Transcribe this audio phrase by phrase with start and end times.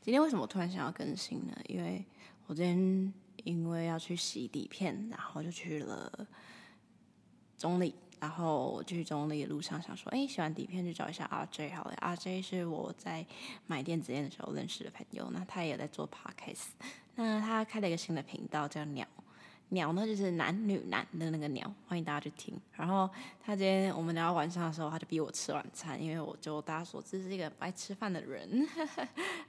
[0.00, 1.56] 今天为什么突然想要更新呢？
[1.66, 2.04] 因为
[2.46, 3.12] 我今天
[3.44, 6.26] 因为要去洗底片，然后就去了
[7.58, 7.94] 中立。
[8.18, 11.94] 然后我去中立的路上想说，哎，洗完底片去找一下 RJ 好了。
[12.00, 13.26] RJ 是我在
[13.66, 16.68] 买电子烟的时候认识的朋友，那他也在做 Podcast。
[17.16, 19.06] 那他开了一个新的频道叫鸟。
[19.70, 22.54] 鸟呢，就是男女男的那个鸟，欢迎大家去听。
[22.72, 23.10] 然后
[23.44, 28.64] 他今天我们聊到晚上的时候，他就逼我吃晚餐，因为我就大家所知是一个不爱吃饭的人，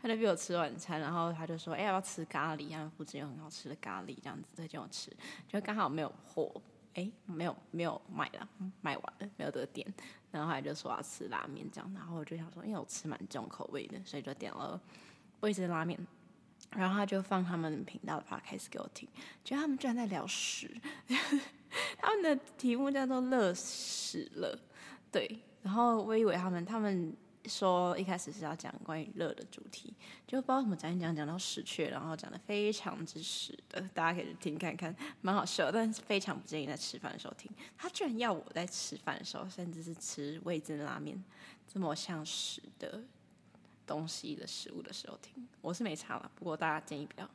[0.02, 1.00] 他就逼我吃晚餐。
[1.00, 2.62] 然后他就说：“哎，要不要吃咖喱？
[2.62, 5.16] 因为附近有很好吃的咖喱，这样子推荐我吃。”
[5.48, 6.52] 就刚好没有货，
[6.96, 8.50] 哎，没有没有卖了，
[8.82, 9.86] 卖完了，没有得点。
[10.32, 14.82] 然后他就说要吃拉面这样，然后我就想说，因为我吃蛮重口味的，所以就点了
[15.42, 16.00] 味噌拉面。
[16.72, 19.08] 然后他就放他们频道的 podcast 给我听，
[19.44, 20.70] 觉得他们居然在聊屎，
[21.98, 24.60] 他们的题目叫做“乐屎了”，
[25.12, 25.40] 对。
[25.64, 27.14] 然后我以为他们他们
[27.46, 29.94] 说一开始是要讲关于乐的主题，
[30.26, 37.52] 就不知道怎么讲一讲讲到屎去，然后讲的非常之屎的，大家可以听看看，蛮好笑，但是非常不建议在吃饭的时候听。
[37.78, 41.22] 他居然要我在吃饭的时候，甚至是吃味噌拉面
[41.68, 43.04] 这么像屎的。
[43.88, 46.30] 东西的食物的时候听，我是没查了。
[46.36, 47.30] 不过大家建议不要，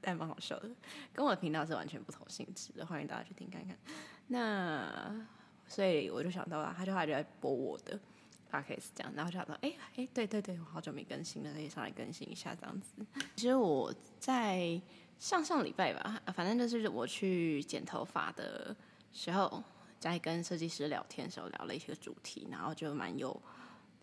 [0.00, 0.70] 但蛮好笑的，
[1.12, 3.76] 跟我的频道是完全不同性质的，欢迎大家去听看看。
[4.28, 5.26] 那
[5.66, 7.98] 所以我就想到了，他就还在播我的
[8.50, 12.92] podcast 这样，然后就想到，哎、哎、欸，对对对，我好久没更新了，可以上来更新一下这样子。
[13.34, 14.80] 其实我在
[15.18, 18.74] 上上礼拜吧，反正就是我去剪头发的
[19.12, 19.62] 时候，
[19.98, 23.42] 在跟设计师聊天的时候聊了一些主题，然后就蛮有。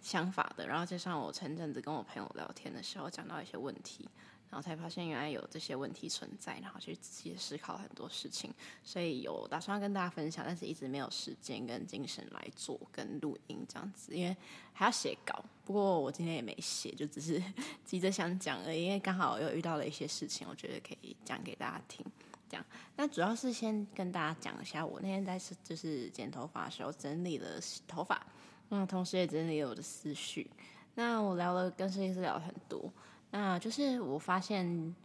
[0.06, 4.08] 想法的，然后加上我前阵子跟我朋友聊天的时候，讲到一些问题，
[4.52, 8.53] 然后才发现原来有这些问题存在，然后去仔细思考很多事情，
[8.84, 14.38] 所以有打算要跟大家分享，但是一直没有时间跟精神来做跟录音这样子，因为
[14.74, 15.44] 还要写稿。
[15.66, 17.41] 不过我今天也没写，就只是
[17.84, 22.06] 急着想讲而已，因为刚好又遇到了一些事情，我觉得可以讲给大家听。
[22.47, 22.63] 这样，
[22.96, 28.24] 那主要是先跟大家讲一下，我那天在就是剪头发的时候整理了头发。
[28.70, 30.50] 嗯，同时也整理了我的思绪。
[30.96, 32.92] 那我聊了跟设计师聊了很多，
[33.31, 34.96] 那就是我发现，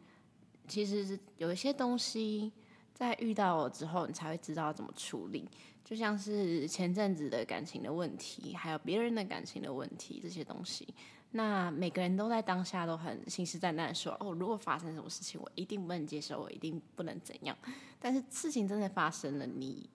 [0.68, 2.52] 其实有一些东西
[2.94, 5.48] 在遇到了之后，你才会知道怎么处理。
[5.84, 10.94] 就像是前阵子的感情的问题，还有别人的感情的问题，这些东西。
[11.32, 17.56] 那每个人都在当下都很信誓旦旦说：“哦，如果发生什么事情，我一定不能接受，我一定不能怎样。”
[17.98, 19.90] 但是事情真的发生了，你。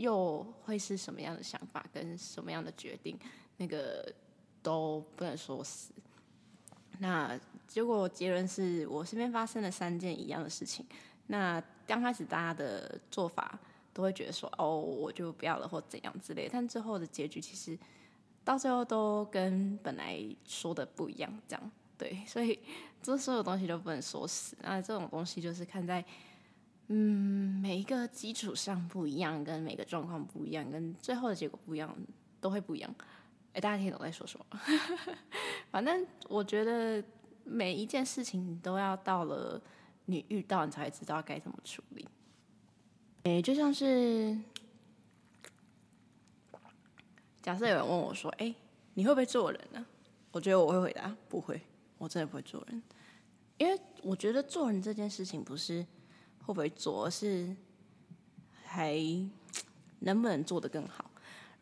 [0.00, 3.18] 又会是什么样的想法跟什么样的决定？
[3.58, 4.10] 那个
[4.62, 5.92] 都不能说死。
[6.98, 7.38] 那
[7.68, 10.86] 结果结论是我身边发生了三件一样的事情。
[11.26, 13.58] 那刚开始大家的做法
[13.92, 17.78] 都会觉得说：“哦，我就不要了，或怎样之类。”但最后的结局其实
[18.42, 21.30] 到最后都跟本来说的不一样。
[21.46, 22.58] 这样对，所以
[23.02, 24.56] 这所有东西都不能说死。
[24.62, 26.02] 那这种东西就是看在。
[26.92, 31.96] 嗯，每一个基础上不一样，跟每个状况不一样，跟最后的结果不一样，
[32.40, 32.92] 都会不一样。
[33.52, 34.60] 哎，大家听懂我在说什么？
[35.70, 37.00] 反正我觉得
[37.44, 39.62] 每一件事情都要到了
[40.06, 42.08] 你遇到，你才会知道该怎么处理。
[43.22, 44.36] 哎，就像是
[47.40, 48.52] 假设有人问我说：“哎，
[48.94, 49.86] 你会不会做人呢？”
[50.32, 51.62] 我觉得我会回答：“不会，
[51.98, 52.82] 我真的不会做人。”
[53.58, 55.86] 因为我觉得做人这件事情不是。
[56.40, 57.54] 会不会做，而是
[58.64, 58.96] 还
[60.00, 61.10] 能不能做得更好？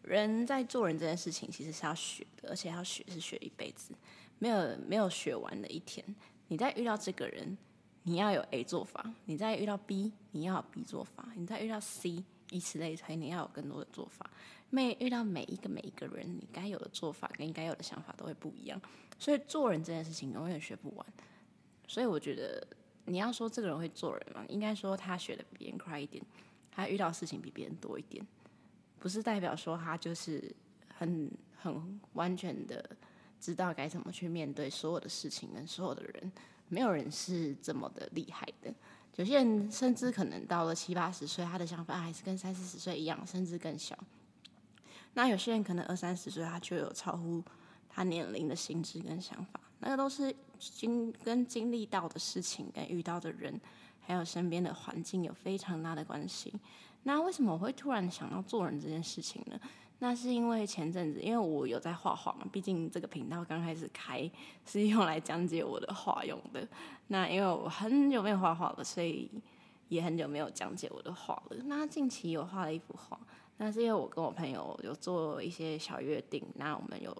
[0.02, 3.92] 人在做人这件事情，其实是要学的，而且要学是学一辈子，
[4.38, 6.02] 没有没有学完的一天。
[6.46, 7.58] 你在遇到这个人，
[8.04, 14.30] 你要有 A 做法；你在遇到 B，你要有 B 做法；你在遇到 C，以此类推，你要有更多的做法。
[14.70, 18.80] 每遇到每一个每一个人，你该有的做法跟你该有的想法都会不一样。
[19.18, 21.06] 所以做人这件事情永远学不完。
[21.86, 22.66] 所以我觉得。
[23.08, 24.44] 你要说这个人会做人吗？
[24.48, 26.22] 应该说他学的比别人快一点，
[26.70, 28.24] 他遇到事情比别人多一点，
[28.98, 30.54] 不是代表说他就是
[30.94, 32.96] 很很完全的
[33.40, 36.32] 知道该怎么去面对所有的事情跟所有的人。
[36.68, 38.72] 没有人是这么的厉害的。
[39.16, 43.98] 有些人甚至可能到了七八十岁，他的想法还是跟三四十岁一样，甚至更小。
[45.14, 47.42] 那有些人可能二三十岁，他就有超乎
[47.88, 49.58] 他年龄的心智跟想法。
[49.80, 53.60] 那个都是经跟经历到的事情，跟遇到的人，
[54.00, 56.52] 还有身边的环境有非常大的关系。
[57.04, 59.58] 那为什么我会突然想到做人这件事情呢？
[60.00, 64.30] 那是因为前阵子，因为我有在画画嘛，毕竟这个频道刚开始开
[64.66, 66.66] 是用来讲解我的画用的。
[67.06, 69.30] 那因为我很久没有画画了，所以
[69.88, 71.56] 也很久没有讲解我的画了。
[71.66, 73.18] 那近期有画了一幅画，
[73.58, 77.16] 那是因为我跟我朋友有做一些小约定，那我们有。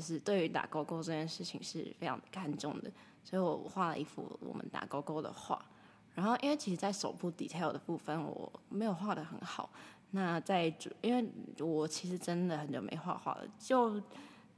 [0.00, 2.90] 就是对于打勾勾这件事情是非常看重的，
[3.22, 5.62] 所以我画了一幅我们打勾勾的画。
[6.14, 9.68] 然后，因为其实，在手部 detail 的部分，我没有画得很好。
[10.12, 11.30] 那在主，因为
[11.64, 14.02] 我其实真的很久没画画了，就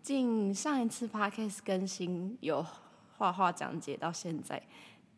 [0.00, 2.64] 近上一次 podcast 更新有
[3.18, 4.62] 画画讲解，到现在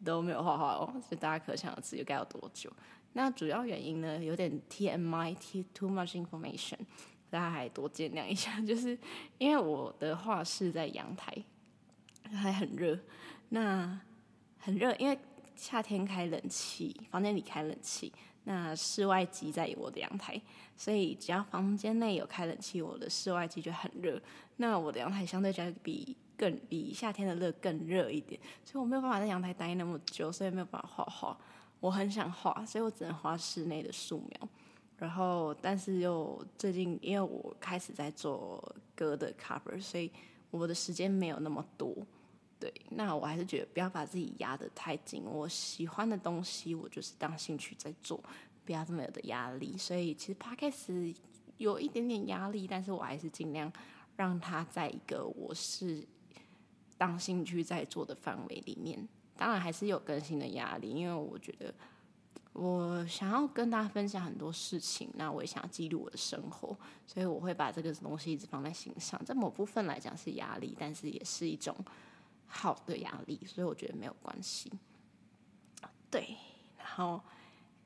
[0.05, 2.73] 都没有画画哦，所以大家可想而知又该有多久。
[3.13, 6.79] 那主要原因呢，有点 TMI，too much information，
[7.35, 8.61] 大家还多见谅一下。
[8.63, 8.97] 就是
[9.39, 11.35] 因为我的画室在阳台，
[12.33, 12.99] 还很热，
[13.49, 14.01] 那
[14.59, 15.19] 很热，因为。
[15.57, 20.39] 夏天开冷气，房间里开冷气，那室外机在我的阳台，
[20.77, 24.21] 所以只要房间内有开冷气，我的室外机就很热。
[24.57, 31.39] 那我的阳台相对来比更比夏天的热更热一点，所以我没有办法在阳台待那么久，所以没有办法画画。
[31.79, 34.49] 我很想画，所以我只能画室内的素描。
[34.97, 40.11] 然后，但是又最近因为我开始在做歌的 cover，所以
[40.51, 41.95] 我的时间没有那么多。
[42.61, 45.25] 对，那我还是觉得不要把自己压得太紧。
[45.25, 48.23] 我喜欢的东西，我就是当兴趣在做，
[48.65, 49.77] 不要这么有的压力。
[49.77, 51.15] 所以其实 Podcast
[51.59, 53.71] 有一点点压力，但是我还是尽量
[54.17, 56.07] 让它在一个我是
[56.97, 59.07] 当兴趣在做的范围里面。
[59.37, 61.75] 当然还是有更新的压力，因为我觉得
[62.55, 66.75] 我想要跟大家分享很多事情，那我也想要记录我的生活，
[67.07, 69.23] 所以我会把这个东西一直放在心上。
[69.25, 71.77] 在某部分来讲是压力，但是也是一种。
[72.47, 74.71] 好的压力，所以我觉得没有关系。
[76.09, 76.37] 对，
[76.79, 77.21] 然后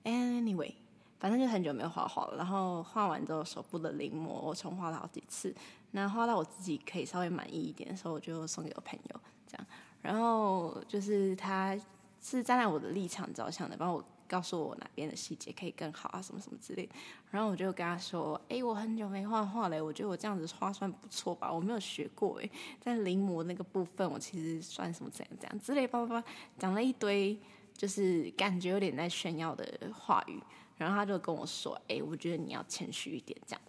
[0.05, 0.75] anyway，
[1.19, 2.37] 反正就很久没有画画了。
[2.37, 5.55] 然后画完之后，手部的临摹我重画了好几次。
[5.93, 9.67] 那画到我自己可以稍微满意一点的时候，我就送给我朋友这样。
[10.03, 11.75] 然后就是他
[12.21, 14.05] 是站在我的立场着想的，帮我。
[14.29, 16.89] 告诉我哪边的细节可以更好啊，什么什么之类。
[17.31, 21.53] 然后我就跟他说：“哎，我很久没画画了，我觉得我这样子画算不错吧？
[21.53, 22.49] 我没有学过哎，
[22.81, 26.29] 在临摹那个部分，我其实算什么怎样怎样之类，叭叭叭
[26.59, 27.39] 讲了一堆，
[27.75, 30.39] 就是感觉有点在炫耀的话语。
[30.77, 33.61] 然后他就跟我说：‘哎，我觉得你要谦虚一点，这样。’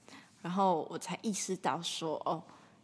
[0.44, 2.42] 然后我才意识到说：‘哦，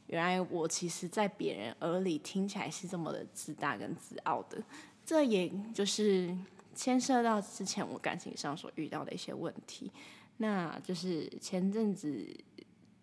[0.08, 4.62] 原来我其实，在别人耳里听起来是这么的自大跟自傲的。’
[5.06, 6.36] 这也就是。”
[6.76, 9.92] 牵涉到之前我感情上所遇到的一些问题，
[10.38, 12.28] 那就是前阵子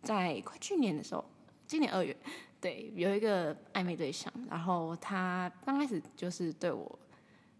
[0.02, 1.24] 在快去年的时候，
[1.66, 2.14] 今年二月，
[2.60, 6.98] 对，有一个暧昧对象，然后他刚开始就是对我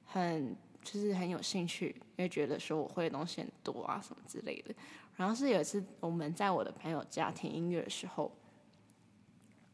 [0.04, 0.54] 很
[0.84, 4.74] 就是很有兴趣，因为觉得说我会的东西很多啊什么之类的。
[5.16, 8.30] 然后是有一次我们在我的朋友家听音乐的时候，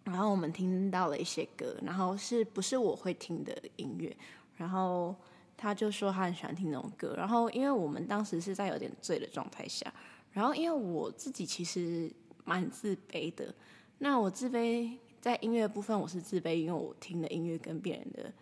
[0.05, 4.17] 然后我们听到了一些歌，然后是不是我会听的音乐，
[4.57, 5.17] 然后。
[5.61, 9.93] 他就说他很喜欢听那种歌，然后因为我们当时是在有点醉的状态下，
[10.31, 12.09] 然后因为我自己其实
[12.45, 13.53] 蛮自卑的，
[13.99, 18.33] 那我自卑在音乐部分我是自卑，因为我听的音乐跟别人的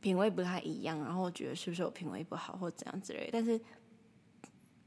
[0.00, 3.60] 品味不太一样，然后我觉得是不是我品味不好或怎样之类，但是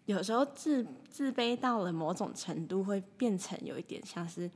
[0.06, 4.50] 有时候自自卑到了某种程度，会变成有一点像是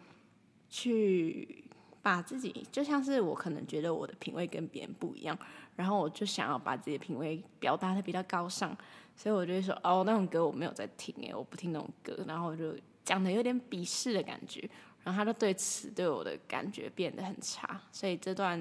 [0.67, 1.63] 去。
[1.99, 5.37] 把自己就像是我可能觉得我的品味跟别人不一样，
[5.77, 8.75] 然后我就想要把自己的品味表达的比较高尚，
[9.15, 14.69] 所以我就会说哦，那种歌我没有在听哎，我不听那种歌，然后我就讲的有点鄙视的感觉，
[15.05, 18.59] 然后他就对此对我的感觉变得很差，所以这段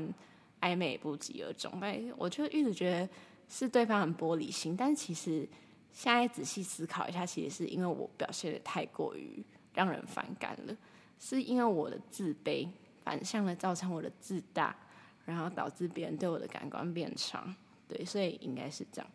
[0.61, 1.73] 暧昧不疾而终。
[1.81, 3.09] 哎，我就一直觉得
[3.49, 5.49] 是对方很玻璃心，但其实
[5.91, 9.43] 现在仔细思考一下，其实是因为我表现的太过于
[9.75, 10.77] 让人反感了，
[11.19, 12.69] 是因为我的自卑。
[13.07, 14.77] 反向的造成我的自大，
[15.27, 17.55] 然后导致别人对我的感官变差，
[17.87, 19.11] 对，所以应该是这样。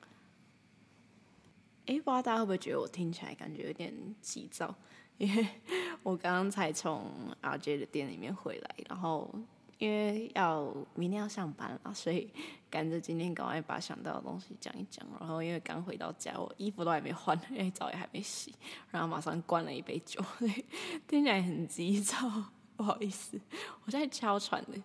[1.88, 3.92] 哎，不知道大家会不会觉得我听起来感觉有点
[4.22, 4.76] 急躁？
[5.18, 5.48] 因为
[6.04, 7.10] 我刚刚才从
[7.42, 9.34] RJ 的店里面回来，然后。
[9.82, 12.32] 因为要明天要上班了，所以
[12.70, 15.04] 赶着今天赶快把想到的东西讲一讲。
[15.20, 18.54] 然后因为刚回到家，我衣服都还没换，因为澡也还没洗，
[18.92, 20.64] 然后马上灌了一杯酒，所以
[21.08, 22.16] 听起来很急躁，
[22.78, 23.42] 不好意思，
[23.84, 24.80] 我在娇喘的。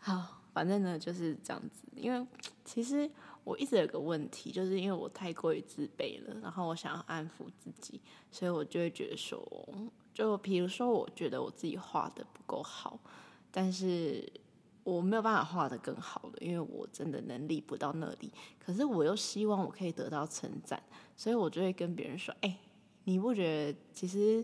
[0.00, 1.84] 好，反正呢就是这样子。
[1.96, 2.26] 因为
[2.64, 3.10] 其实
[3.44, 9.42] 我一直有个问题，就是因为我太过于自卑了，然后我想要安抚自己，所以我就会觉得说，
[10.14, 12.98] 就比如说，我觉得我自己画的不够好。
[13.50, 14.26] 但是
[14.82, 18.32] 我没有办法画得更好的，因为我真的能力不到那里。
[18.58, 20.82] 可是我又希望我可以得到称赞，
[21.16, 22.58] 所以我就会跟别人说：“哎，
[23.04, 24.42] 你不觉得其实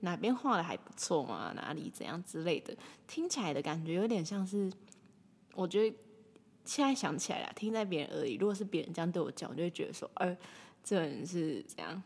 [0.00, 1.52] 哪边画的还不错吗？
[1.56, 2.76] 哪里怎样之类的？”
[3.08, 4.70] 听起来的感觉有点像是，
[5.54, 5.96] 我觉得
[6.64, 10.36] 现在想起来了，听在别人耳里，如果是别人这样对我讲，我就会觉得说：“哎，
[10.82, 12.02] 这人是这样？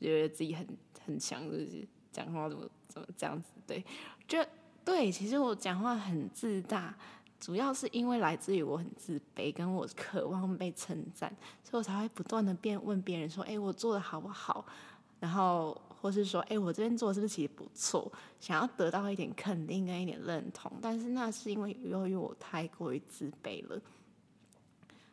[0.00, 0.66] 觉得自己很
[1.04, 3.84] 很强，就是讲话怎么怎么这样子？”对，
[4.26, 4.38] 就。
[4.84, 6.92] 对，其实我讲话很自大，
[7.38, 11.32] 主要是因为来自于我很自卑，跟我渴望被称赞，
[11.62, 14.66] 所以我才会不断的变问别人说：“哎，我做的好不好？”
[15.20, 23.80] 然后或是说：“哎，我这边做的是不是其实不错？”想要得到一点肯定跟一点认同，但是那是因为由于我太过于自卑了，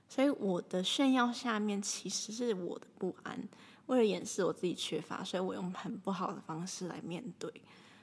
[0.09, 3.39] 所以我的炫耀下面其实是我的不安。
[3.85, 7.53] 为了掩饰我自己缺乏，所以我用很不好的方式来面对。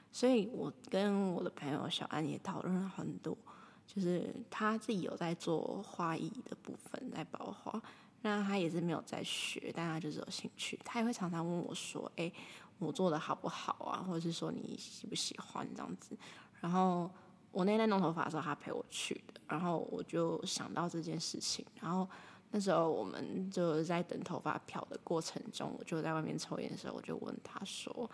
[0.09, 3.37] 所以我跟我的朋友小安也讨论了很多，
[3.85, 7.81] 就是他自己有在做花艺的部分，在包花，
[8.21, 10.79] 那他也是没有在学，但他就是有兴趣。
[10.83, 12.31] 他也会常常问我说：“哎，
[12.79, 14.03] 我做的好不好啊？
[14.07, 16.17] 或者是说你喜不喜欢这样子？”
[16.61, 17.09] 然后
[17.51, 22.07] 我那天弄头发的时候，他陪我去的，然后我就想到这件事情，然后。
[22.49, 28.09] 那时候我们就在等头发漂的过程中，我就在外面抽烟的时候，我就问他说：“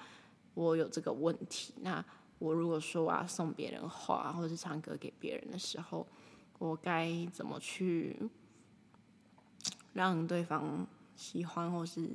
[0.55, 2.03] 我有这个问题，那
[2.39, 6.07] 我如果说我要送别人花，或者是唱歌给别人的时候，
[6.57, 8.27] 我该怎么去
[9.93, 12.09] 让对方喜欢，或是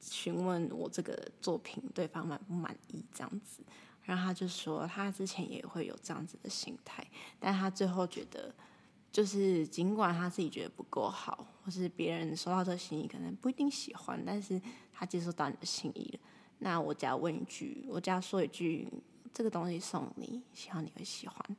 [0.00, 3.62] 询问我这个作品对方满不满意这样子？”
[4.02, 7.06] 然后他就说，他之前也会有这样子的心态，
[7.38, 8.54] 但他最后觉得。
[9.12, 16.20] 就是尽管他自己觉得不够好，或是别人收到这个心意可能不一定喜欢，但是他接受到你的心意了。
[16.60, 18.86] 那我只要问一句，我只要说一句，
[19.34, 21.56] 这个东西送你，希望你会喜欢，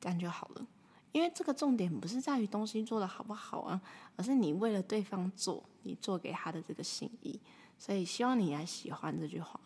[0.00, 0.66] 这样就好了。
[1.12, 3.78] 因为这个重点不是在于东西做得好不好啊，
[4.16, 7.38] 而是你为了对方做，你做给他的这个心意。
[7.78, 9.58] 所以希望你来喜欢这句话，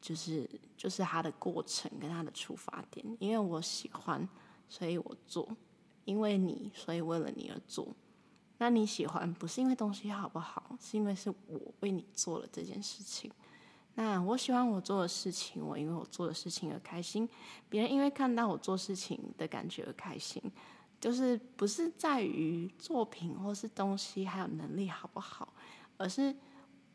[0.00, 3.04] 就是就是他的过程跟他的出发点。
[3.18, 4.26] 因为我喜欢，
[4.68, 5.48] 所以我做。
[6.04, 7.86] 因为你，所以为了你而做。
[8.58, 13.30] 那你喜欢不是因为东西好不好，是因为是我为你做了这件事情。
[13.94, 17.28] 那我喜欢我做的事情，我因为我做的事情而开心。
[17.68, 20.42] 别人因为看到我做事情的感觉而开心，
[21.00, 25.52] 就是不是在于作品或是东西还有能力好不好，
[25.98, 26.34] 而是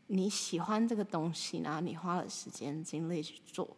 [0.07, 3.77] 你喜欢这个东西，然后你花了时间精力去做，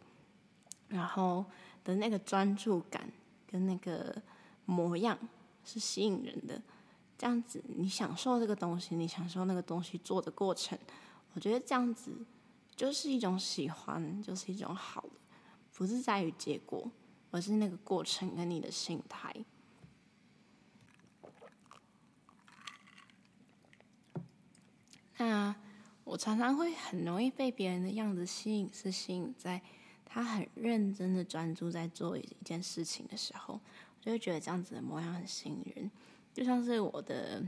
[0.88, 1.44] 然后
[1.84, 3.12] 的那个专注感
[3.46, 4.20] 跟那个。
[4.66, 5.18] 模样
[5.64, 6.62] 是吸引人的，
[7.18, 10.78] 这样子你享受这个东西，你享受那个东西做的过程，
[11.32, 12.12] 我觉得这样子
[12.76, 15.10] 就是一种喜欢，就是一种好的，
[15.72, 16.88] 不是在于结果，
[17.32, 19.34] 而是那个过程跟你的心态。
[25.16, 25.52] 那
[26.10, 29.62] 我常常会很容易被别人的样子吸引，是吸引在
[30.04, 33.54] 他很认真的专注在做一件事情的时候。
[33.54, 35.88] 我就会觉得这样子的模样很吸引人，
[36.34, 37.40] 就像是我的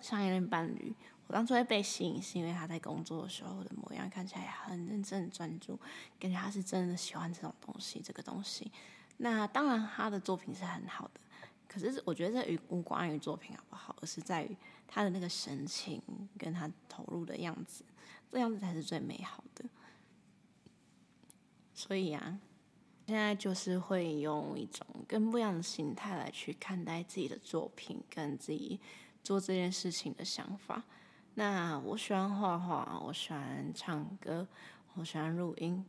[0.00, 0.94] 上一任伴侣，
[1.26, 5.76] 我当初会被吸引，是因为他在工作的时候的模样看起来很认真、专注，
[6.20, 8.70] 感觉他是真的喜欢这种东西、这个东西。
[9.16, 11.20] 那当然，他的作品是很好的，
[11.70, 14.56] 可是我觉得这与无关于作品好不好，而是在于
[14.88, 16.02] 他的那个神情
[16.36, 17.84] 跟他投入的样子，
[18.30, 19.64] 这样子才是最美好的。
[21.74, 22.40] 所以啊。
[23.06, 28.78] 现在就是会用一种更不一样的心态来去看待自己的作品，跟自己
[29.24, 30.80] 做这件事情的想法。
[31.34, 34.46] 那我喜欢画画，我喜欢唱歌，
[34.94, 35.84] 我喜欢录音，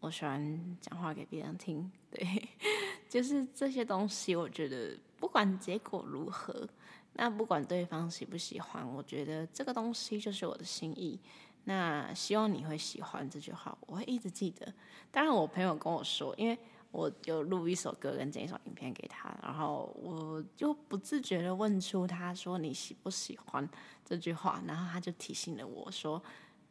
[0.00, 1.88] 我喜欢讲话给别人听。
[2.10, 2.48] 对，
[3.08, 4.34] 就是这些东西。
[4.34, 6.68] 我觉得不管结果如何，
[7.14, 11.18] 那不管对方喜不喜欢，我觉得这个东西就是我的心意。
[11.64, 14.72] 那希望你会喜欢这句话，我会一直记得。
[15.10, 16.56] 当然，我朋友跟我说，因为
[16.92, 23.68] 我有录一首歌跟剪一首影片给他，然后我就不自觉的问出他说，你喜不喜欢
[24.04, 26.22] 这句话，然后他就提醒了我说，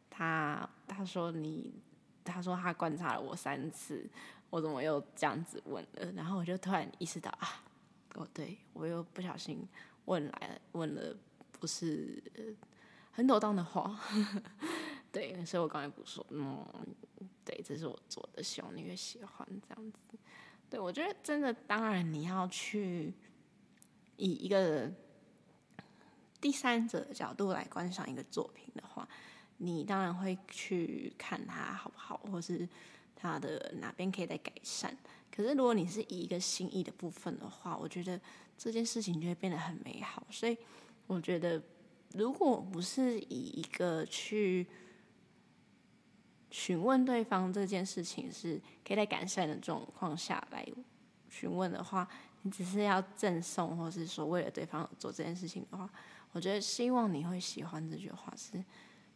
[0.08, 1.74] 他他说你，
[2.24, 4.08] 他说他观察了我三次，
[4.48, 6.10] 我怎么又这样子问了？
[6.12, 7.62] 然后我就突然意识到啊，
[8.16, 9.66] 哦，对，我又不小心
[10.06, 11.14] 问来了，问了
[11.52, 12.22] 不是
[13.12, 13.98] 很妥当的话。
[15.12, 16.66] 对，所以我刚才不说，嗯，
[17.44, 20.18] 对，这是我做的，希望你会喜欢这样子。
[20.68, 23.14] 对，我觉得真的，当然你要去
[24.16, 24.92] 以一个
[26.40, 29.08] 第三者的角度来观赏一个作品的话，
[29.58, 32.68] 你当然会去看它好不好，或是
[33.16, 34.96] 它的哪边可以再改善。
[35.34, 38.20] 可是如果你是以一个心意的部分的话，我觉得
[38.56, 40.24] 这件事情就会变得很美好。
[40.30, 40.56] 所以
[41.06, 41.60] 我觉得，
[42.12, 44.66] 如果不是以一个去
[46.50, 50.66] 询问对方这件事情是可以在改善的状况下来
[51.28, 52.08] 询问的话，
[52.42, 55.90] 你只是要赠送，或是说为了对方做这件事情的话，
[56.32, 58.64] 我觉得希望你会喜欢这句话是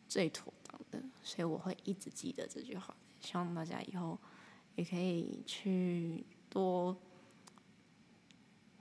[0.07, 2.95] 最妥当的，所以我会一直记得这句话。
[3.21, 4.19] 希望大家以后
[4.75, 6.97] 也可以去多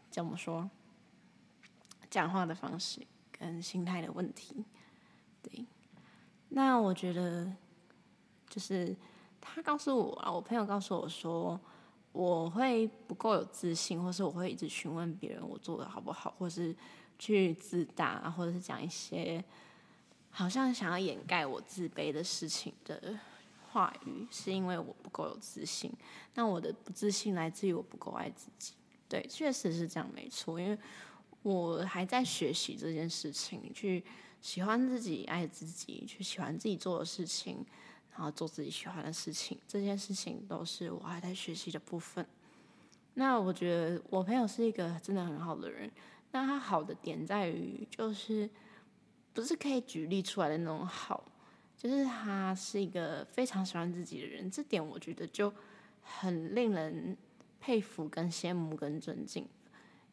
[0.10, 0.70] 怎么说，
[2.10, 4.66] 讲话的方式跟心态的问题。
[5.42, 5.66] 对，
[6.50, 7.52] 那我觉得
[8.50, 8.96] 就是
[9.40, 11.60] 他告诉我啊，我朋友告诉我说，
[12.12, 16.76] 我会不够有自信，或是我会一直询问别人我做的好不好，或是
[17.18, 19.44] 去自大，或者是讲一些
[20.30, 23.18] 好像想要掩盖我自卑的事情的
[23.72, 25.92] 话语，是因为我不够有自信。
[26.36, 28.74] 那我的不自信来自于我不够爱自己。
[29.08, 30.78] 对，确实是这样，没错，因为
[31.44, 34.04] 我还在学习这件事情，去。
[34.42, 37.66] 喜欢自己，爱自己，去喜欢自己做的事情，
[38.14, 42.26] 然后做自己喜欢的事情，这件事情都是我还在学习的部分。
[43.16, 45.92] 那我觉得我朋友是一个真的很好的人。
[46.32, 48.50] 那他好的点在于，就是
[49.34, 51.22] 不是可以举例出来的那种好，
[51.80, 54.52] 就是他是一个非常喜欢自己的人。
[54.52, 55.52] 这点我觉得就
[56.04, 57.18] 很令人
[57.60, 59.48] 佩服、跟羡慕、跟尊敬，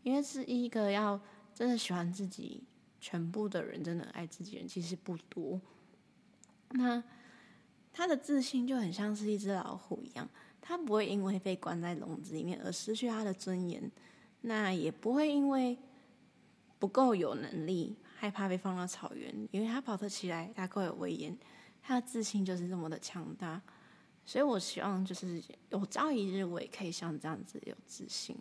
[0.02, 1.20] 因为是一个要
[1.54, 2.62] 真的喜欢自己。
[2.98, 5.60] 全部的人真的爱自己人其实不多。
[6.70, 7.00] 那
[7.92, 10.28] 他的自信就很像是一只老虎一样，
[10.60, 13.88] 他不会因为被关在笼子里面而失去他的尊严，
[14.40, 15.78] 那也不会因为
[16.80, 21.36] 不够有能力害怕被放到草原，因为他跑得起来，他够有威严，
[21.86, 23.62] 他的自信就是这么的强大。
[24.24, 28.36] 所以我希望就是有朝一日我也可以像这样子有自信，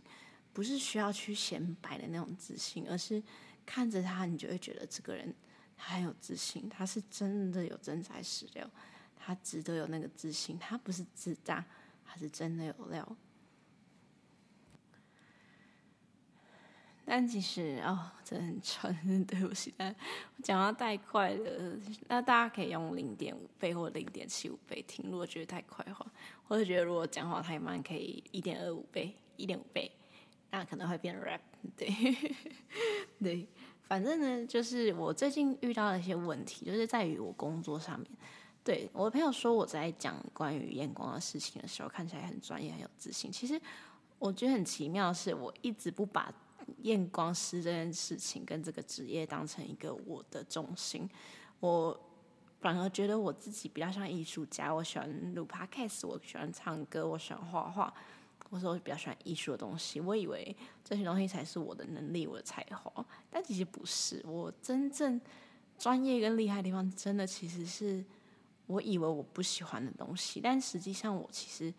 [0.52, 3.22] 不是需要去显摆的那种自信，而是。
[3.68, 5.34] 看着他，你就会觉得这个人
[5.76, 8.70] 他很有自信，他是真的有真材实料，
[9.16, 11.66] 他值得有那个自信，他不是自大，
[12.06, 13.18] 他是真的有料。
[17.06, 19.96] 但其实哦，真的很蠢，对不起，但
[20.38, 21.78] 我讲话太快了，
[22.08, 26.06] 那大家可以用零点五倍或零点七五倍听，如果觉得太快的话，
[26.48, 29.92] 或者觉得如果讲话太慢，可以一点二五倍、一点五倍，
[30.50, 31.42] 那可能会变 rap，
[31.78, 31.90] 对，
[33.22, 33.48] 对。
[33.88, 38.10] 反正呢，就是我最近遇到的一些问题，就是在于我工作上面。
[38.64, 43.32] 对，我的朋友说我在讲关于验光的事情的时候，看起来很专业、很有自信。
[43.32, 43.62] 其实
[44.18, 46.34] 我觉得很奇妙的是，我一直不把
[46.84, 51.10] 验光师这件事情跟这个职业当成一个我的重心。
[51.60, 52.00] 我
[52.60, 57.94] 反而觉得我自己比较像艺术家，我喜欢录 podcast，我喜欢唱歌，我喜欢画画。
[58.52, 64.24] 我说我比较喜欢艺术的东西，我以为这些东西才是我的能力、我的才华，但其实不是。
[64.26, 65.20] 我真正
[65.80, 68.06] 专业跟厉害的地方，真的其实是
[68.68, 71.74] 我以为我不喜欢的东西，但实际上我其实，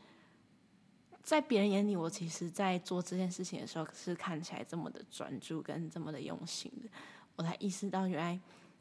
[1.27, 6.89] 在别人眼里，我其实在做这件事情的时候，是看起来这么的专注跟这么的用心的。
[7.35, 8.39] 我才意识到，原来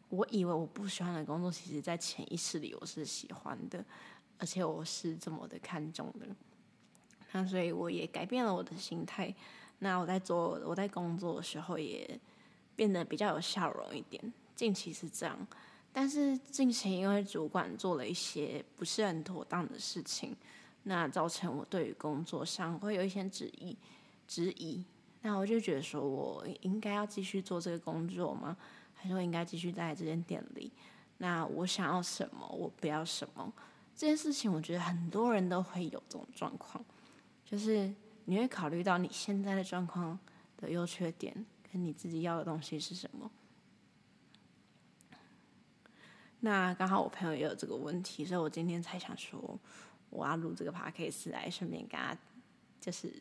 [0.10, 3.84] 我以为我不喜欢的工作，其实在潜意识里我是喜欢的，
[4.38, 6.28] 而且我是这么的看重的。
[7.32, 9.34] 那所以我也改变了我的心态。
[9.80, 12.08] 那我在做我在工作的时候也
[12.76, 14.34] 变得比较有笑容一点。
[14.56, 15.48] 近期是这样，
[15.92, 20.36] 但是近期因为主管做了一些不是很妥当的事情，
[20.88, 23.78] 那造成我对于工作上会有一些质疑
[24.28, 24.84] 质疑。
[25.21, 28.56] 那我就觉得说，我应该要继续做这个工作吗？
[28.93, 30.71] 还是我应该继续待在这间店里？
[31.17, 32.48] 那我想要什么？
[32.48, 33.52] 我不要什么？
[33.95, 36.84] 这件事情，我觉得很多人都会有这种状况。
[37.43, 37.91] 就是
[38.26, 40.19] 你会考虑到你现在的状况
[40.58, 41.34] 的优缺点，
[41.71, 43.32] 跟你自己要的东西是什么。
[46.41, 49.60] 那刚好我朋友也有这个问题，所以我今天才想说，
[50.10, 52.18] 我要录这个 podcast 来顺便跟他
[52.80, 53.12] 就是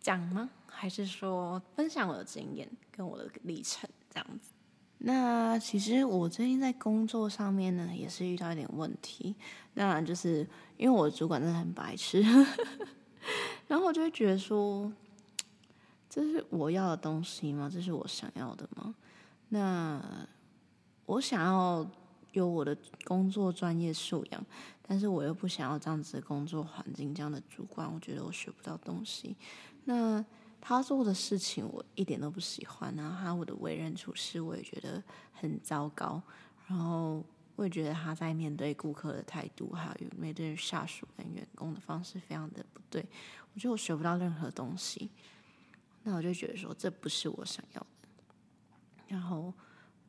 [0.00, 0.50] 讲吗？
[0.66, 4.50] 还是说分享我的经验跟我的历程这样子？
[4.98, 9.34] 那其实我最近在工作上面呢，也是遇到一点问题。
[9.74, 10.46] 当然，就是
[10.76, 12.22] 因为我的主管真的很白痴，
[13.66, 14.92] 然后我就会觉得说，
[16.08, 17.68] 这是我要的东西吗？
[17.72, 18.94] 这是我想要的吗？
[19.48, 20.00] 那
[21.06, 21.84] 我想要
[22.32, 24.46] 有我的工作专业素养，
[24.92, 29.34] 但是我又不想要这样子的工作环境，这样的主管，我觉得我学不到东西。
[29.84, 30.22] 那
[30.60, 35.02] 他做的事情我一点都不喜欢，然后他我的为人处事我也觉得
[35.32, 36.22] 很糟糕，
[36.66, 37.24] 然后
[37.56, 43.02] 我也觉得他在面对顾客的态度，还有面对下属跟员工的方式非常的不对，
[43.54, 45.10] 我觉得我学不到任何东西，
[46.02, 48.08] 那我就觉得说这不是我想要的，
[49.08, 49.54] 然后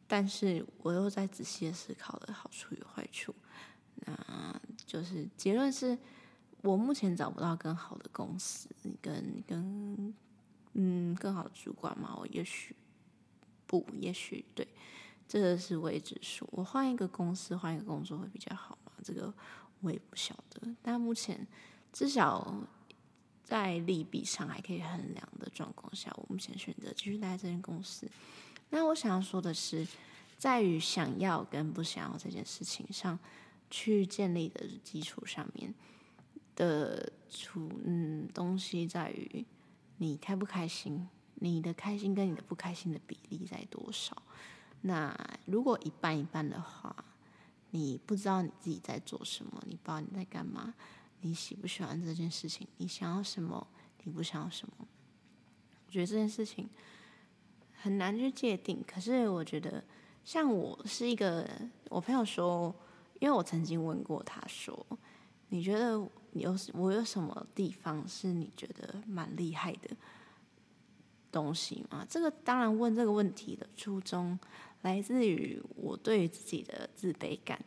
[0.09, 3.33] 但是我又在仔细的思考了好处与坏处，
[4.05, 5.97] 那就是结论是
[6.61, 8.69] 我目前找不到更好的公司
[9.01, 10.13] 跟跟。
[10.75, 12.75] 嗯，更好的主管嘛，我也许
[13.67, 14.67] 不，也许对，
[15.27, 16.49] 这个是未知数。
[16.51, 18.91] 我换一个公司，换一个工作会比较好吗？
[19.03, 19.31] 这个
[19.81, 20.75] 我也不晓得。
[20.81, 21.47] 但目前
[21.91, 22.55] 至少
[23.43, 28.09] 在利弊上还可以衡量的状况下，我目前选择继续待在这间公司。
[28.71, 29.87] 那我想要说的是，
[30.39, 33.19] 在于想要跟不想要这件事情上
[33.75, 35.73] 去建立的基础上面
[36.55, 39.43] 的处嗯东西，在于
[39.97, 44.21] 你开不开心，你的开心跟你的不开心的比例在多少？
[44.81, 46.95] 那如果一半一半的话，
[47.71, 50.75] 你不知道你自己在做什么，你不知道你在干嘛，
[51.21, 53.65] 你喜不喜欢这件事情，你想要什么，
[54.03, 54.87] 你不想要什么？
[55.87, 56.69] 我觉得这件事情
[57.73, 58.83] 很难去界定。
[58.85, 59.83] 可是我觉得，
[60.23, 61.49] 像我是一个，
[61.89, 62.75] 我朋友说，
[63.23, 64.85] 因为我曾经问过他说，
[65.47, 65.91] 你觉得
[66.33, 69.95] 有我有什么地方是你觉得蛮厉害的
[71.31, 72.05] 东西吗？
[72.09, 74.37] 这个当然问这个问题的初衷。
[74.81, 77.57] 来自于我对于自己的自卑感，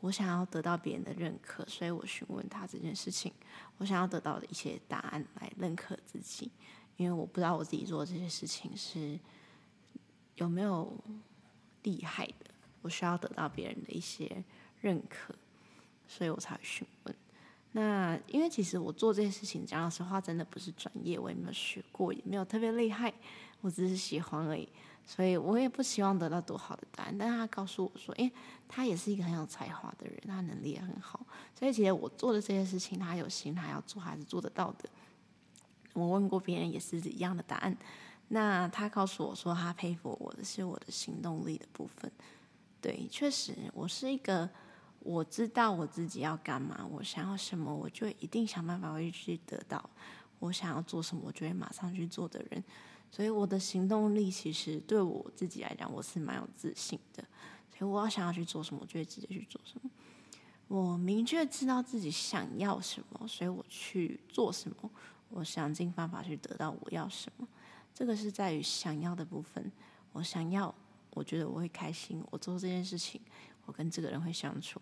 [0.00, 3.32] 我想要得到别人的认可，所以我询问他这件事情。
[3.78, 6.50] 我想要得到的一些答案来认可自己，
[6.96, 9.16] 因为我不知道我自己做这些事情是
[10.34, 10.92] 有没有
[11.84, 12.50] 厉害的，
[12.82, 14.42] 我需要得到别人的一些
[14.86, 15.34] 认可，
[16.06, 17.16] 所以我才询问。
[17.72, 23.12] 那因为其实我做这些事情，讲老实话，真的不是专业，我也没有学过，也没有特别厉害，
[23.60, 24.68] 我只是喜欢而已。
[25.04, 28.30] 所以我也不希望得到多好的答案，但他告诉我说，诶，
[28.68, 31.26] 他也是一个很有才华的人，他能力也很好，
[31.58, 34.88] 所以其实我做的这些事情，他有心，他要做，还是做得到的。
[35.92, 37.76] 我问过别人也是一样的答案，
[38.28, 42.10] 那他告诉我说，他佩服我的是我的行动力的部分。
[42.80, 44.48] 对，确实，我是一个
[45.06, 49.88] 我知道我自己要干嘛，我想要什么，我就一定想办法会去得到。
[50.40, 52.62] 我想要做什么，我就会马上去做的人。
[53.08, 57.24] 所以我的行动力其实对我自己来讲，我是蛮有自信的。
[57.70, 59.88] 所以我要想要去做什么，我就会直接去做什么。
[60.66, 64.90] 我明确知道自己想要什么，所以我去做什么。
[65.28, 67.46] 我想尽办法去得到我要什么。
[67.94, 69.70] 这个是在于想要的部分。
[70.12, 70.74] 我想要，
[71.10, 72.22] 我觉得我会开心。
[72.30, 73.20] 我做这件事情，
[73.66, 74.80] 我跟这个人会相处，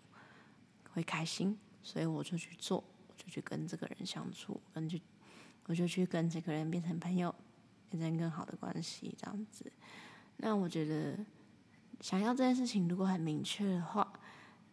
[0.95, 4.97] 会开心，所以我就去做，我就去跟这个人相处，跟就
[5.67, 7.35] 我就去跟这个人变成朋友。
[7.87, 9.71] 变成更好的关系，这样子。
[10.37, 11.17] 那我觉得，
[12.01, 14.11] 想要这件事情如果很明确的话，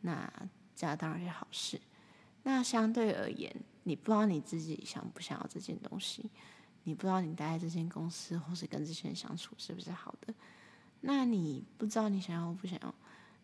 [0.00, 0.32] 那
[0.74, 1.80] 这当然是好事。
[2.42, 3.54] 那相对而言，
[3.84, 6.30] 你不知道你自己想不想要这件东西，
[6.84, 10.34] 你不知道你待在这间公司或是跟这些人相处是不是好的，
[11.02, 12.92] 那你不知道你想要或不想要，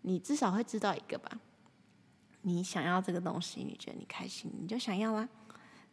[0.00, 1.38] 你至少会知道一个吧。
[2.48, 5.28] 你想要这个东西，你觉得你开心，你就想要啦。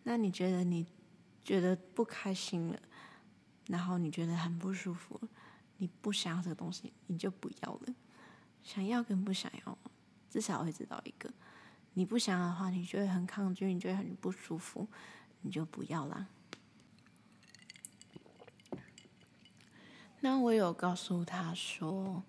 [0.03, 0.87] 那你觉得你
[1.43, 2.79] 觉得不开心了？
[3.67, 5.19] 然后你觉得很不舒服，
[5.77, 7.95] 你不想要这个东西，你就不要了。
[8.63, 9.77] 想要跟不想要，
[10.29, 11.31] 至少会知道一个。
[11.93, 14.87] 你不想要的话，你觉得很抗拒，你觉得很不舒服，
[15.41, 16.27] 你就不要啦。
[20.21, 22.23] 那我有告诉他说，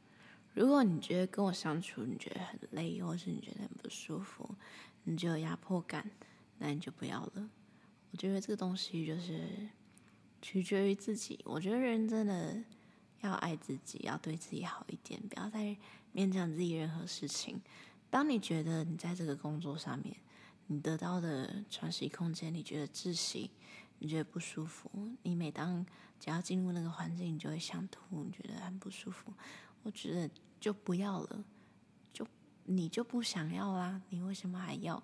[0.56, 4.52] 如果你觉得跟我相处你觉得很累，或是你觉得很不舒服，
[5.04, 6.10] 你就有压迫感，
[6.58, 7.48] 那你就不要了。
[8.10, 9.68] 我觉得这个东西就是。
[10.42, 12.62] 取决于自己，我觉得人真的
[13.20, 15.76] 要爱自己，要对自己好一点，不要再
[16.14, 17.60] 勉强自己任何事情。
[18.10, 20.14] 当你觉得你在这个工作上面，
[20.66, 23.50] 你得到的喘息空间，你觉得窒息，
[23.98, 24.88] 你觉得不舒服，
[25.22, 25.84] 你每当
[26.20, 29.32] 只要进入那个环境，你就会想吐，你觉得很不舒服，
[29.82, 31.44] 我觉得就不要了，
[32.12, 32.26] 就
[32.64, 35.02] 你就不想要啦，你为什么还要？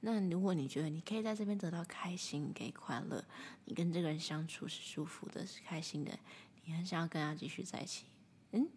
[0.00, 3.24] 那如果你觉得你可以在这边得到开心、给快乐，
[3.64, 6.16] 你跟这个人相处是舒服的、是开心的，
[6.64, 8.04] 你很想要跟他继续在一起，
[8.52, 8.68] 嗯，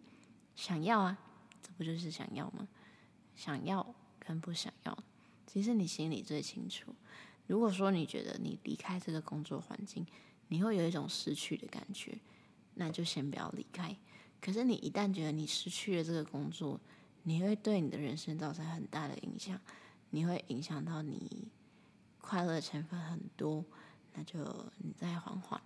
[0.56, 1.18] 想要啊，
[1.62, 2.66] 这不就是想要吗？
[3.36, 4.98] 想要跟不想要，
[5.46, 6.94] 其实你心里最清楚。
[7.46, 10.06] 如果说你觉得你离开这个工作环境，
[10.48, 12.18] 你会有一种失去的感觉，
[12.74, 13.96] 那就先不要离开。
[14.40, 16.80] 可是你一旦觉得你失去了这个工作，
[17.22, 19.60] 你会对你的人生造成很大的影响。
[20.12, 21.46] 你会影响到你
[22.20, 23.64] 快乐成分很多，
[24.14, 24.44] 那就
[24.78, 25.60] 你再缓缓，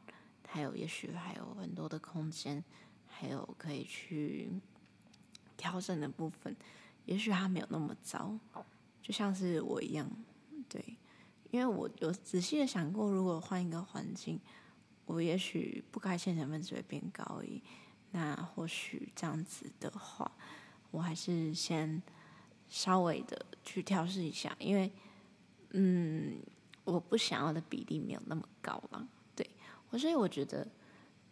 [0.46, 2.62] 还有也许还有很多的空间，
[3.06, 4.50] 还有可以去
[5.56, 6.54] 调整的部分，
[7.06, 8.38] 也许它没有那么糟，
[9.00, 10.10] 就像是我一样，
[10.68, 10.98] 对，
[11.50, 14.38] 因为我有仔细的想过，如果换一个环境，
[15.06, 17.62] 我也许不开心成分只会变高而已，
[18.14, 20.32] 那或许这样子的话，
[20.90, 22.02] 我还是先。
[22.66, 24.90] 稍微的去调试一下，因为，
[25.72, 26.38] 嗯，
[26.82, 29.48] 我不想要的比例没有那么高了，对，
[29.90, 30.66] 我所以我觉得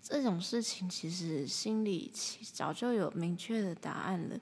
[0.00, 2.12] 这种事情其实心里
[2.52, 4.38] 早就有明确的答案了，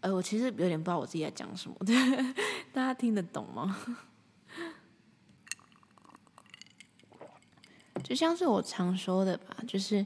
[0.00, 1.94] 呃，我其实有点不知道我自己在讲什么，对，
[2.72, 3.76] 大家听得懂吗？
[8.02, 10.04] 就像是我常说的吧，就是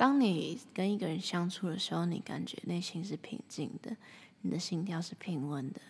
[0.00, 3.94] 当你跟一个人相处的时候，你感觉内心是平静的，
[4.40, 5.80] 你的心跳是平稳的，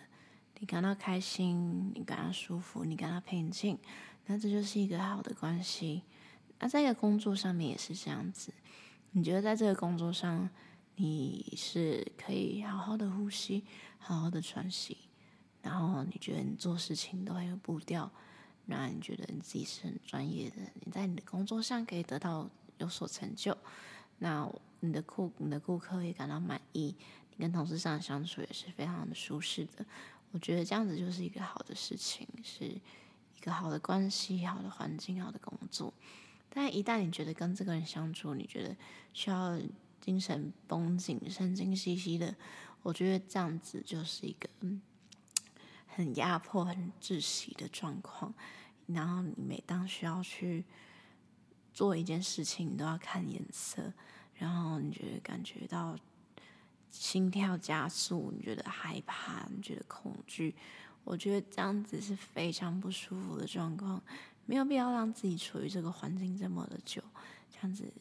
[0.59, 3.79] 你感到开心，你感到舒服，你感到平静，
[4.25, 6.03] 那这就是一个好的关系。
[6.59, 8.53] 那在一个工作上面也是这样子，
[9.11, 10.49] 你觉得在这个工作上，
[10.97, 13.63] 你是可以好好的呼吸，
[13.97, 14.97] 好好的喘息，
[15.61, 18.11] 然后你觉得你做事情都很有步调，
[18.65, 23.57] 那你觉得你自己是很专业的，你在你的工作上可以得到有所成就，
[24.23, 24.47] 那
[24.81, 26.95] 你的顾你的顾客也感到满意，
[27.31, 29.83] 你跟同事上相处也是非常的舒适的，
[30.31, 35.91] 我觉得这样子就是一个好的事情，是一个好的关系、好的环境、好的工作。
[36.53, 38.77] 但一旦你觉得跟这个人相处，你觉得
[39.11, 39.59] 需要
[39.99, 42.35] 精神绷紧、神经兮兮的，
[42.83, 44.47] 我觉得这样子就是一个
[45.87, 48.33] 很压迫、很窒息的状况。
[48.87, 50.65] 然后你每当需要去
[51.73, 53.93] 做一件事情，你都要看颜色，
[54.41, 55.95] 然后你觉得感觉到
[56.89, 60.55] 心跳加速，你觉得害怕，你觉得恐惧，
[61.03, 64.01] 我觉得这样子是非常不舒服的状况。
[64.47, 67.03] 没有必要让自己处于这个环境这么的久，
[67.51, 67.93] 这样子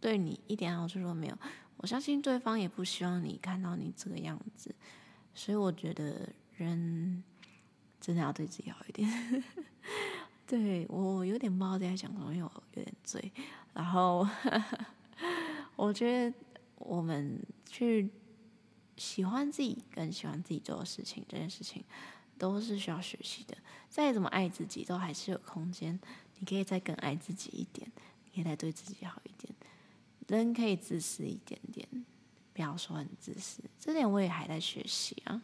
[0.00, 1.38] 对你一点好处都没有。
[1.76, 4.74] 我相信对方也不希望你看到你这个样子，
[5.34, 7.22] 所以我觉得人
[8.00, 9.08] 真的要对自己好一点。
[10.46, 13.32] 对，我有点不知道在讲什么，因为我有点醉。
[13.72, 14.28] 然后
[15.76, 16.36] 我觉得
[16.76, 18.10] 我们去
[18.96, 21.84] 喜欢自己，跟喜欢自己做的事情，这件事情。
[22.36, 23.56] 都是需要学习的，
[23.88, 25.98] 再怎么爱自己，都还是有空间。
[26.40, 27.88] 你可以再更爱自己一点，
[28.24, 29.54] 你可以再对自己好一点。
[30.26, 31.88] 人可以自私一点点，
[32.52, 33.62] 不要说很自私。
[33.78, 35.42] 这点我也还在学习啊。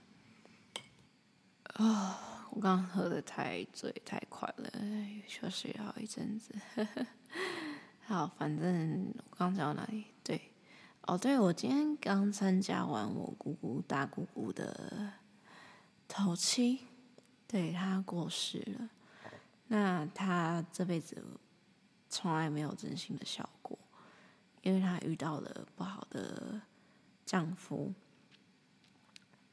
[1.75, 4.73] 啊、我刚喝得太醉太快了，
[5.29, 6.53] 休息好一阵子。
[8.05, 10.07] 好，反正我刚讲到哪里？
[11.11, 15.13] 哦，对，我今天刚参加完我姑姑大姑姑的。
[16.07, 16.87] 头七，
[17.49, 18.89] 对，她过世了。
[19.67, 21.21] 那她这辈子
[22.09, 23.77] 从来没有真心的笑过，
[24.63, 26.61] 因为她遇到了不好的
[27.27, 27.93] 丈夫，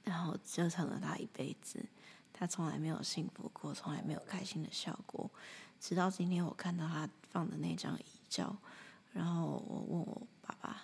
[0.04, 1.84] 然后折腾了他一辈子。
[2.32, 5.32] 他从来没有幸福过，从来没有开心的笑过。
[5.80, 8.56] 直到今天，我看到他放的那张遗照，
[9.12, 10.84] 然后我问我爸爸，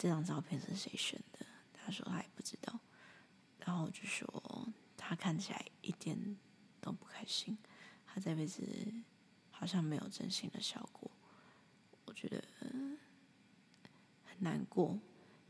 [0.00, 1.44] 这张照片是谁选的？
[1.74, 2.80] 他说他也不知道。
[3.58, 4.72] 然后就说。
[5.02, 6.36] 他看起来一点
[6.80, 7.58] 都不开心，
[8.06, 8.62] 他这辈子
[9.50, 11.10] 好像没有真心的笑过，
[12.04, 12.98] 我觉得很
[14.38, 14.96] 难过，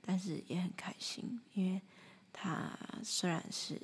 [0.00, 1.82] 但是也很开心，因为
[2.32, 3.78] 他虽然是，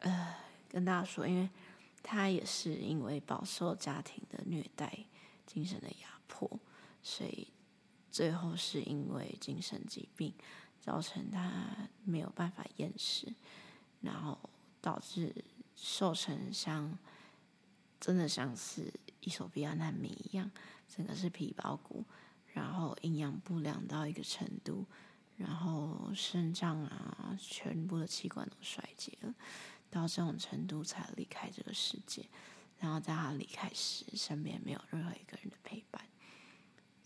[0.00, 0.36] 呃，
[0.68, 1.48] 跟大家说，因为
[2.02, 5.06] 他也是因为饱受家庭的虐待、
[5.46, 6.60] 精神的压迫，
[7.02, 7.48] 所以
[8.18, 10.34] 最后是因为精神疾病
[10.80, 13.32] 造成他没有办法厌食。
[14.00, 14.36] 然后
[14.80, 15.44] 导致
[15.76, 16.98] 瘦成像，
[18.00, 20.50] 真的像是衣索比亚难民一样，
[20.88, 22.04] 整个是皮包骨，
[22.52, 24.84] 然后营养不良到一个程度，
[25.36, 29.32] 然后肾脏啊，全部的器官都衰竭了，
[29.88, 32.26] 到这种程度才离开这个世界。
[32.80, 36.04] 然后在他离开时，身边没有任何一个人的陪伴，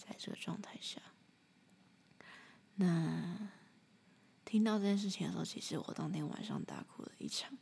[0.06, 1.00] 在这个状态下，
[2.76, 3.50] 那。
[4.44, 7.56] 听到这件事情的时候，其实我当天晚上大哭了一场，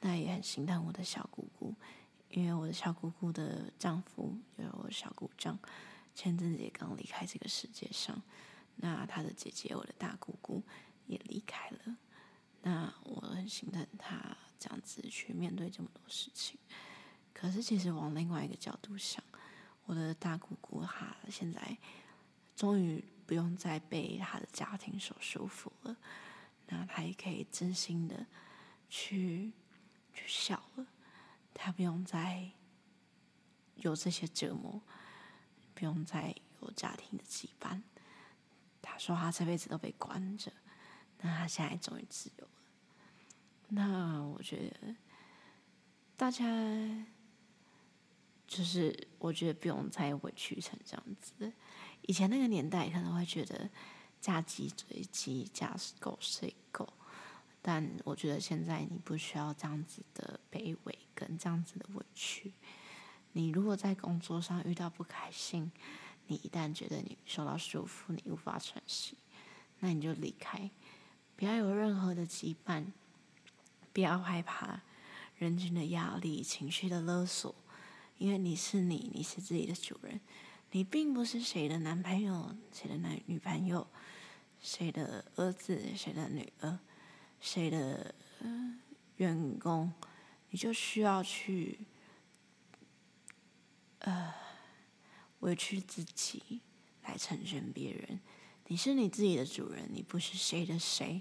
[0.00, 1.74] 那也很心疼我的小姑姑，
[2.28, 5.58] 因为我的小姑姑的丈夫就是我小姑丈，
[6.14, 8.20] 前阵子也刚离开这个世界上，
[8.76, 10.62] 那他的姐姐，我的大姑姑
[11.06, 11.96] 也离开了，
[12.60, 16.58] 那我很心疼她这样子去面对这么多事情。
[17.32, 19.24] 可是其实往另外一个角度想，
[19.86, 21.76] 我的大姑姑她现在
[22.56, 25.96] 终于不用再被她的家庭所束缚了。
[26.66, 28.26] 那她也可以真心的
[28.88, 29.52] 去
[30.12, 30.86] 去笑了，
[31.52, 32.50] 她不用再
[33.76, 34.80] 有这些折磨，
[35.74, 37.82] 不用再有家庭的羁绊。
[38.86, 40.52] 他说他这辈子都被关着，
[41.20, 42.50] 那他现在终于自由了。
[43.68, 44.94] 那我觉得
[46.16, 46.44] 大家
[48.56, 51.52] 就是，我觉得不用再委屈成这样子。
[52.02, 53.68] 以前那个年代可能会觉得。
[54.20, 56.90] 嫁鸡随鸡，嫁狗随狗，
[57.60, 62.50] 但我觉得现在你不需要这样子的卑微跟这样子的委屈。
[63.32, 65.70] 你如果在工作上遇到不开心，
[66.28, 69.18] 你一旦觉得你受到束缚，你无法喘息，
[69.80, 70.70] 那你就离开，
[71.36, 72.86] 不要有任何的羁绊，
[73.92, 74.80] 不要害怕
[75.36, 77.54] 人群的压力、情绪的勒索，
[78.24, 80.18] 因为你是你，你是自己的主人，
[80.70, 83.86] 你并不是谁的男朋友、谁的男女朋友、
[84.62, 86.78] 谁的儿子、谁的女儿、
[87.38, 88.14] 谁的
[89.16, 89.92] 员工，
[90.48, 91.80] 你就需要去
[93.98, 94.32] 呃
[95.40, 96.62] 委屈自己
[97.02, 98.20] 来成全别人。
[98.68, 101.20] 你是你自己的主人，你不是谁的谁，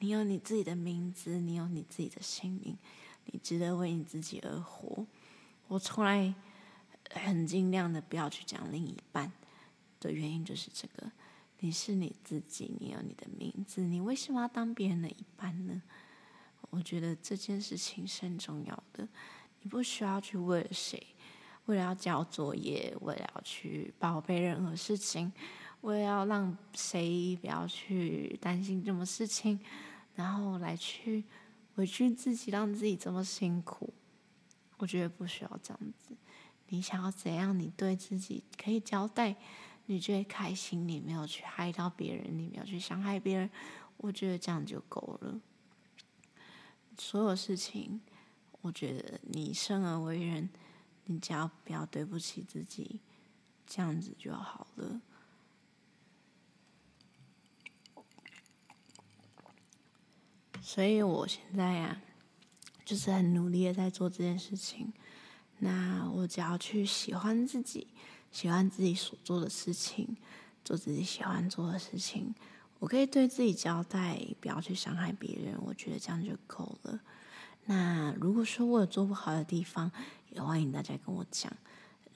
[0.00, 2.76] 你有你自己的名字，你有你自己的姓名，
[3.24, 5.06] 你值得为你自己而活。
[5.72, 6.34] 我从来
[7.12, 9.32] 很尽量的不要去讲另一半
[10.00, 11.10] 的原因就是这个，
[11.60, 15.80] 你是你自己，你有你的名字，你为什么要当别人的一半呢？
[16.68, 19.08] 我觉得这件事情是很重要的，
[19.62, 21.02] 你不需要去为了谁，
[21.64, 25.32] 为了要交作业，为了要去报备任何事情。
[25.80, 29.58] 为了要让谁不要去担心这么事情，
[30.14, 31.24] 然后来去
[31.76, 33.92] 委屈自己，让自己这么辛苦。
[34.82, 36.16] 我觉得不需要这样子。
[36.70, 39.36] 你想要怎样，你对自己可以交代，
[39.86, 43.48] 你觉得开心，你没有去害到别人，你没有去伤害别人，
[43.98, 45.40] 我觉得这样就够了。
[46.98, 48.00] 所有事情，
[48.60, 50.48] 我觉得你生而为人，
[51.04, 52.98] 你只要不要对不起自己，
[53.64, 55.00] 这样子就好了。
[60.60, 62.02] 所以我现在呀、
[62.84, 64.92] 就是很努力的在做这件事情。
[65.58, 67.86] 那我只要去喜欢自己，
[68.30, 70.16] 喜欢自己所做的事情，
[70.64, 72.34] 做自己喜欢做的事情，
[72.80, 75.56] 我可以对自己交代，不要去伤害别人。
[75.64, 77.00] 我觉得这样就够了。
[77.66, 79.90] 那如果说我有做不好的地方，
[80.30, 81.52] 也欢迎大家跟我讲。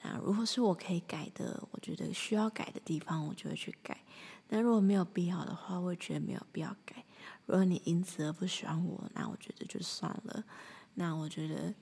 [0.03, 3.97] 那如果是我可以改的，我觉得需要改的地方，我就会去改。
[4.49, 7.03] 那如果没有必要的话，我也觉得没有必要改。
[7.47, 10.43] 如果你因此而不喜欢我，那我觉得就算了。
[10.93, 11.73] 那我觉得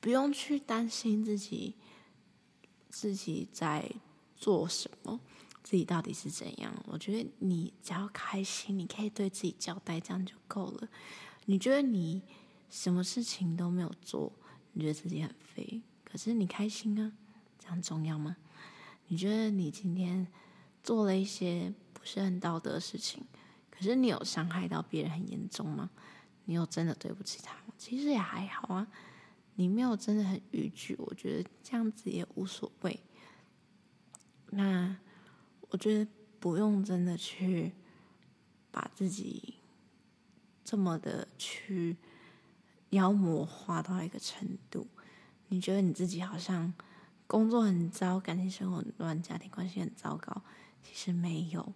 [0.00, 1.74] 不用去担心自己
[2.88, 3.90] 自己在
[4.36, 5.20] 做什么，
[5.62, 6.74] 自己到底是怎样。
[6.86, 10.88] 我觉得你只要开心，你可以对自己交代，这样就够了。
[11.44, 12.22] 你觉得你
[12.70, 14.32] 什么事情都没有做，
[14.72, 17.12] 你觉得自己很废，可是你开心啊，
[17.58, 18.36] 这样重要吗？
[19.08, 20.26] 你觉得你今天
[20.82, 23.24] 做了一些不是很道德的事情？
[23.76, 25.90] 可是你有伤害到别人很严重吗？
[26.46, 27.74] 你有真的对不起他吗？
[27.76, 28.86] 其实也还好啊，
[29.56, 32.98] 你没有真的很逾矩，我觉得这样子也无所谓。
[34.50, 34.96] 那
[35.68, 37.72] 我觉得不用真的去
[38.70, 39.56] 把自己
[40.64, 41.96] 这么的去
[42.90, 44.86] 妖魔化到一个程度。
[45.48, 46.72] 你觉得你自己好像
[47.26, 50.42] 工作很糟，感情生活很乱，家庭关系很糟糕，
[50.82, 51.74] 其实没有。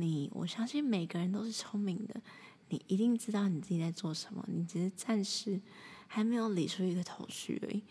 [0.00, 2.20] 你，我相信每个人都是聪明的，
[2.68, 5.60] 你一定知道你自己在做什么，你只是暂时
[6.06, 7.82] 还没有理出一个头绪而已。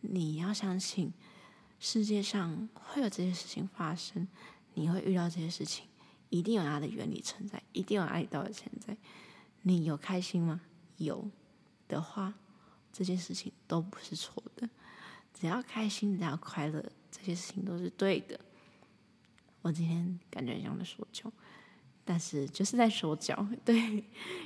[0.00, 1.12] 你要相信，
[1.80, 4.28] 世界上会有这些事情发生，
[4.74, 5.86] 你会遇到这些事情，
[6.30, 8.96] 一定有它的原理存在，一定有爱到的存在。
[9.62, 10.60] 你有开心吗？
[10.96, 11.28] 有
[11.88, 12.34] 的话，
[12.92, 14.68] 这件事情都不是错的。
[15.34, 18.38] 只要开心，只要快乐，这些事情都是对的。
[19.62, 21.30] 我今天感觉像在说教，
[22.10, 23.76] 但是就是在说教，对，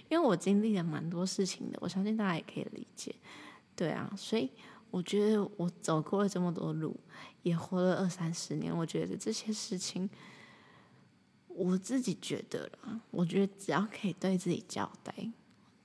[0.09, 3.15] 因为我经历了蛮多事情的，我相信大家也可以理解，
[3.77, 4.51] 对啊，所以
[4.91, 6.99] 我觉得我走过了这么多路，
[7.45, 10.11] 也活了二三十年，我觉得这些事情，
[11.47, 15.15] 我自己觉得啦，我觉得只要可以对自己交代，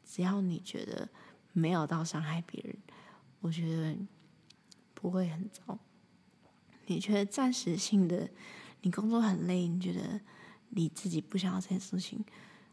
[0.04, 1.08] 只要你觉得
[1.54, 2.76] 没有到伤害别人，
[3.42, 3.96] 我觉得
[4.96, 5.78] 不会很糟。
[6.88, 8.28] 你觉得暂时性的？
[8.82, 10.20] 你工作很累，你觉得
[10.70, 12.24] 你自己不想要这件事情，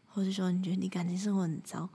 [0.07, 1.89] 或者说你觉得你感情生活很糟，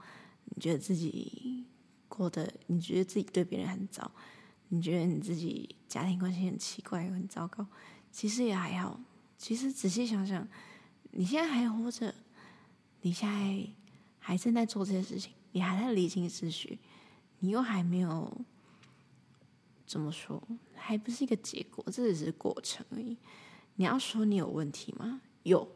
[0.45, 1.65] 你觉得自己
[2.07, 4.11] 过得，你觉得自己对别人很糟，
[4.69, 7.65] 你觉得你自己家庭关系很奇怪，很糟糕，
[8.11, 8.99] 其实也还好。
[9.37, 10.47] 其实仔细想想，
[11.11, 12.13] 你现在还活着，
[13.01, 13.67] 你现在
[14.19, 16.77] 还正在做这些事情，你还在理清思绪，
[17.39, 18.45] 你又还没有
[19.87, 20.41] 怎么说，
[20.75, 23.17] 还不是一个结果，这只是过程而已。
[23.75, 25.21] 你要说你有问题吗？
[25.43, 25.67] 有，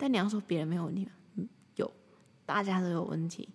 [0.00, 1.12] 但你要说别人没有问题吗？
[1.34, 1.46] 嗯，
[1.76, 1.92] 有，
[2.46, 3.46] 大家都有问题，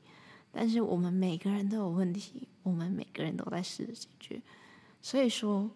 [0.52, 4.40] 但是我们每个人都有问题，我们每个人都在试着解决。
[5.02, 5.72] 所以说，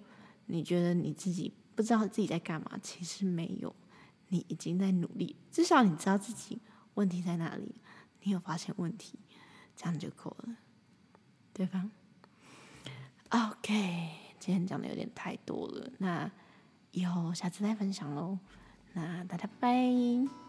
[0.45, 2.80] 你觉得你自己不知道自己在干嘛？
[2.84, 3.76] 其实没有，
[4.28, 6.61] 你已经在努力，至少你知道自己
[6.93, 7.82] 问题在哪里，
[8.22, 9.17] 你有发现问题，
[9.76, 10.55] 这样就够了，
[11.51, 11.89] 对吧
[13.30, 14.09] ？OK，
[14.39, 16.32] 今天讲的有点太多了，那。
[16.91, 18.39] 以后下次再分享喽，
[18.93, 20.48] 那大家拜拜。